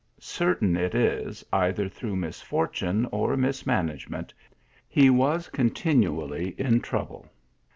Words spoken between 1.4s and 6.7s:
either through misfortune or misman agement, he was continually